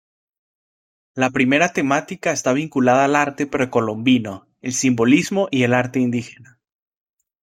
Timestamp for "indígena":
5.99-6.57